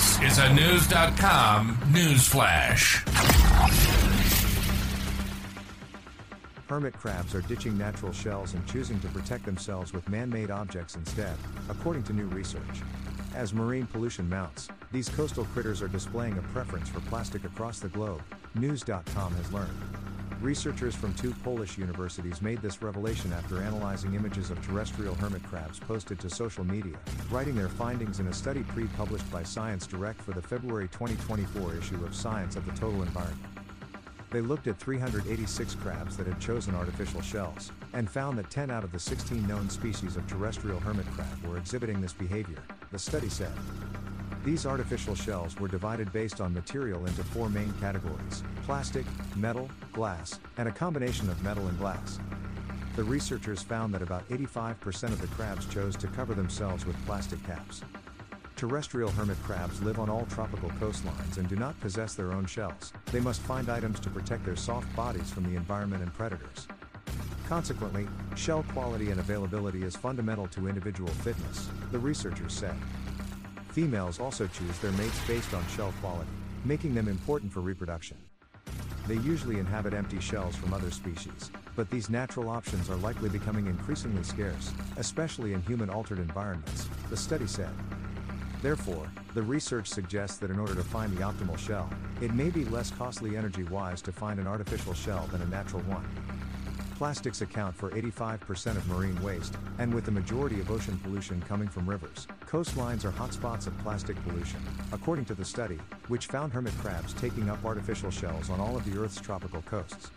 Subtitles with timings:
[0.00, 3.04] This is a News.com news flash.
[6.70, 10.94] Hermit crabs are ditching natural shells and choosing to protect themselves with man made objects
[10.94, 11.36] instead,
[11.68, 12.80] according to new research.
[13.34, 17.88] As marine pollution mounts, these coastal critters are displaying a preference for plastic across the
[17.88, 18.22] globe,
[18.54, 19.78] News.com has learned.
[20.40, 25.78] Researchers from two Polish universities made this revelation after analyzing images of terrestrial hermit crabs
[25.78, 26.96] posted to social media,
[27.30, 31.74] writing their findings in a study pre published by Science Direct for the February 2024
[31.74, 33.50] issue of Science of the Total Environment.
[34.30, 38.82] They looked at 386 crabs that had chosen artificial shells, and found that 10 out
[38.84, 43.28] of the 16 known species of terrestrial hermit crab were exhibiting this behavior, the study
[43.28, 43.52] said.
[44.42, 49.04] These artificial shells were divided based on material into four main categories plastic,
[49.36, 52.18] metal, glass, and a combination of metal and glass.
[52.96, 57.44] The researchers found that about 85% of the crabs chose to cover themselves with plastic
[57.44, 57.82] caps.
[58.56, 62.92] Terrestrial hermit crabs live on all tropical coastlines and do not possess their own shells.
[63.12, 66.66] They must find items to protect their soft bodies from the environment and predators.
[67.48, 72.76] Consequently, shell quality and availability is fundamental to individual fitness, the researchers said.
[73.72, 76.30] Females also choose their mates based on shell quality,
[76.64, 78.16] making them important for reproduction.
[79.06, 83.66] They usually inhabit empty shells from other species, but these natural options are likely becoming
[83.66, 87.70] increasingly scarce, especially in human altered environments, the study said.
[88.60, 91.88] Therefore, the research suggests that in order to find the optimal shell,
[92.20, 95.82] it may be less costly energy wise to find an artificial shell than a natural
[95.82, 96.04] one.
[97.00, 101.66] Plastics account for 85% of marine waste, and with the majority of ocean pollution coming
[101.66, 104.60] from rivers, coastlines are hotspots of plastic pollution,
[104.92, 105.78] according to the study,
[106.08, 110.10] which found hermit crabs taking up artificial shells on all of the Earth's tropical coasts.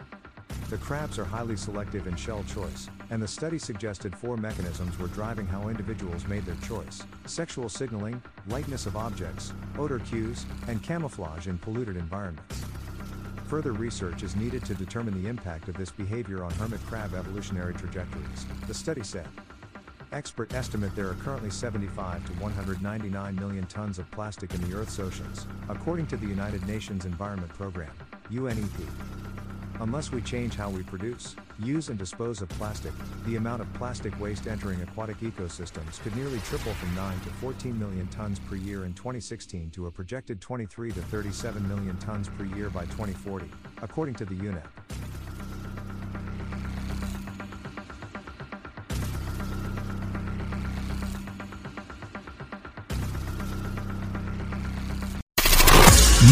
[0.69, 5.07] The crabs are highly selective in shell choice, and the study suggested four mechanisms were
[5.07, 11.47] driving how individuals made their choice sexual signaling, lightness of objects, odor cues, and camouflage
[11.47, 12.66] in polluted environments.
[13.53, 17.75] Further research is needed to determine the impact of this behavior on hermit crab evolutionary
[17.75, 19.28] trajectories, the study said.
[20.12, 24.97] Experts estimate there are currently 75 to 199 million tons of plastic in the Earth's
[24.97, 27.94] oceans, according to the United Nations Environment Programme,
[28.31, 28.88] UNEP.
[29.83, 32.94] Unless we change how we produce, use and dispose of plastic,
[33.25, 37.77] the amount of plastic waste entering aquatic ecosystems could nearly triple from 9 to 14
[37.77, 42.45] million tons per year in 2016 to a projected 23 to 37 million tons per
[42.45, 43.45] year by 2040,
[43.81, 44.63] according to the UNEP.